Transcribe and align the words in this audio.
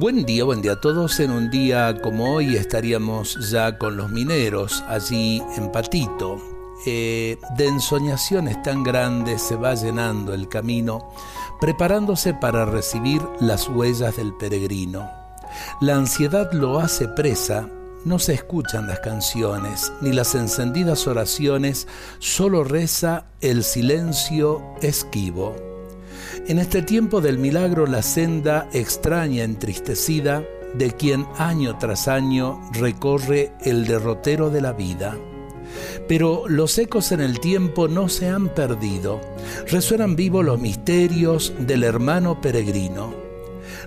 Buen 0.00 0.24
día, 0.24 0.44
buen 0.44 0.62
día 0.62 0.72
a 0.72 0.80
todos. 0.80 1.20
En 1.20 1.30
un 1.30 1.50
día 1.50 2.00
como 2.00 2.36
hoy 2.36 2.56
estaríamos 2.56 3.50
ya 3.50 3.76
con 3.76 3.98
los 3.98 4.10
mineros 4.10 4.82
allí 4.88 5.42
en 5.58 5.70
Patito. 5.70 6.40
Eh, 6.86 7.36
de 7.58 7.66
ensoñaciones 7.66 8.62
tan 8.62 8.82
grandes 8.82 9.42
se 9.42 9.56
va 9.56 9.74
llenando 9.74 10.32
el 10.32 10.48
camino, 10.48 11.12
preparándose 11.60 12.32
para 12.32 12.64
recibir 12.64 13.20
las 13.40 13.68
huellas 13.68 14.16
del 14.16 14.32
peregrino. 14.32 15.06
La 15.82 15.96
ansiedad 15.96 16.50
lo 16.54 16.80
hace 16.80 17.06
presa, 17.06 17.68
no 18.06 18.18
se 18.18 18.32
escuchan 18.32 18.86
las 18.86 19.00
canciones 19.00 19.92
ni 20.00 20.14
las 20.14 20.34
encendidas 20.34 21.06
oraciones, 21.08 21.86
solo 22.20 22.64
reza 22.64 23.26
el 23.42 23.64
silencio 23.64 24.62
esquivo. 24.80 25.69
En 26.46 26.58
este 26.58 26.82
tiempo 26.82 27.20
del 27.20 27.38
milagro 27.38 27.86
la 27.86 28.02
senda 28.02 28.68
extraña, 28.72 29.44
entristecida, 29.44 30.44
de 30.74 30.92
quien 30.92 31.26
año 31.36 31.76
tras 31.78 32.08
año 32.08 32.60
recorre 32.72 33.52
el 33.62 33.86
derrotero 33.86 34.50
de 34.50 34.60
la 34.60 34.72
vida. 34.72 35.16
Pero 36.08 36.44
los 36.48 36.76
ecos 36.78 37.12
en 37.12 37.20
el 37.20 37.40
tiempo 37.40 37.88
no 37.88 38.08
se 38.08 38.28
han 38.28 38.48
perdido, 38.48 39.20
resuenan 39.68 40.16
vivos 40.16 40.44
los 40.44 40.60
misterios 40.60 41.52
del 41.58 41.84
hermano 41.84 42.40
peregrino. 42.40 43.14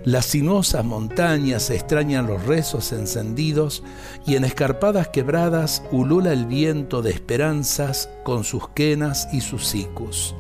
Las 0.06 0.28
sinuosas 0.28 0.86
montañas 0.86 1.70
extrañan 1.70 2.28
los 2.28 2.44
rezos 2.46 2.92
encendidos 2.92 3.84
y 4.26 4.36
en 4.36 4.44
escarpadas 4.44 5.10
quebradas 5.10 5.84
ulula 5.92 6.34
el 6.34 6.46
viento 6.46 7.02
de 7.02 7.12
esperanzas 7.12 8.10
con 8.24 8.44
sus 8.44 8.70
quenas 8.70 9.28
y 9.34 9.42
sus 9.42 9.66
sicus. 9.66 10.36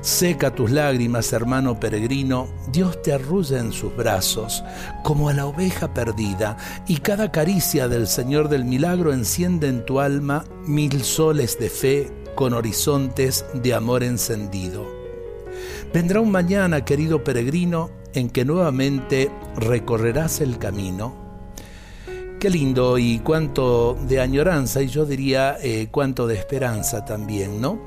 Seca 0.00 0.54
tus 0.54 0.70
lágrimas, 0.70 1.32
hermano 1.32 1.80
peregrino, 1.80 2.48
Dios 2.70 3.00
te 3.02 3.12
arrulla 3.12 3.58
en 3.58 3.72
sus 3.72 3.94
brazos, 3.96 4.62
como 5.02 5.28
a 5.28 5.32
la 5.32 5.46
oveja 5.46 5.94
perdida, 5.94 6.56
y 6.86 6.98
cada 6.98 7.32
caricia 7.32 7.88
del 7.88 8.06
Señor 8.06 8.48
del 8.48 8.64
Milagro 8.64 9.12
enciende 9.12 9.68
en 9.68 9.84
tu 9.86 10.00
alma 10.00 10.44
mil 10.66 11.02
soles 11.02 11.58
de 11.58 11.70
fe 11.70 12.10
con 12.34 12.52
horizontes 12.52 13.44
de 13.54 13.74
amor 13.74 14.02
encendido. 14.02 14.86
Vendrá 15.92 16.20
un 16.20 16.30
mañana, 16.30 16.84
querido 16.84 17.22
peregrino, 17.22 17.90
en 18.14 18.30
que 18.30 18.44
nuevamente 18.44 19.30
recorrerás 19.56 20.40
el 20.40 20.58
camino. 20.58 21.14
Qué 22.40 22.50
lindo 22.50 22.98
y 22.98 23.20
cuánto 23.20 23.96
de 24.06 24.20
añoranza, 24.20 24.82
y 24.82 24.88
yo 24.88 25.06
diría 25.06 25.56
eh, 25.62 25.88
cuánto 25.90 26.26
de 26.26 26.34
esperanza 26.34 27.04
también, 27.04 27.60
¿no? 27.60 27.78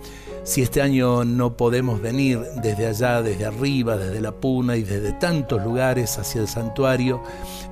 Si 0.47 0.61
este 0.61 0.81
año 0.81 1.25
no 1.25 1.57
podemos 1.57 2.01
venir 2.01 2.39
desde 2.63 2.87
allá, 2.87 3.21
desde 3.21 3.45
arriba, 3.45 3.97
desde 3.97 4.21
la 4.21 4.31
puna 4.31 4.77
y 4.77 4.83
desde 4.83 5.11
tantos 5.11 5.61
lugares 5.61 6.17
hacia 6.17 6.39
el 6.39 6.47
santuario, 6.47 7.21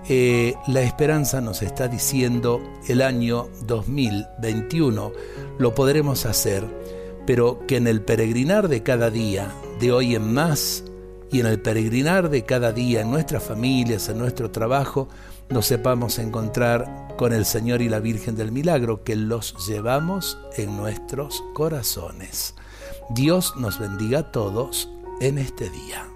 eh, 0.10 0.56
la 0.68 0.82
esperanza 0.82 1.40
nos 1.40 1.62
está 1.62 1.88
diciendo 1.88 2.62
el 2.90 3.02
año 3.02 3.48
2021 3.66 5.14
lo 5.58 5.74
podremos 5.74 6.26
hacer, 6.26 6.66
pero 7.26 7.66
que 7.66 7.78
en 7.78 7.88
el 7.88 8.02
peregrinar 8.02 8.68
de 8.68 8.84
cada 8.84 9.10
día, 9.10 9.48
de 9.80 9.94
hoy 9.94 10.14
en 10.14 10.34
más, 10.34 10.84
y 11.32 11.40
en 11.40 11.48
el 11.48 11.60
peregrinar 11.60 12.30
de 12.30 12.44
cada 12.44 12.72
día 12.72 13.02
en 13.02 13.12
nuestras 13.12 13.44
familias, 13.44 14.10
en 14.10 14.18
nuestro 14.18 14.52
trabajo, 14.52 15.10
nos 15.50 15.68
sepamos 15.68 16.20
encontrar 16.20 17.08
con 17.18 17.34
el 17.34 17.46
Señor 17.46 17.82
y 17.82 17.90
la 17.90 18.00
Virgen 18.00 18.36
del 18.36 18.52
Milagro, 18.52 19.04
que 19.04 19.16
los 19.16 19.68
llevamos 19.68 20.38
en 20.58 20.76
nuestros 20.78 21.44
corazones. 21.54 22.56
Dios 23.10 23.54
nos 23.58 23.80
bendiga 23.80 24.20
a 24.20 24.32
todos 24.32 24.90
en 25.22 25.38
este 25.38 25.70
día. 25.70 26.15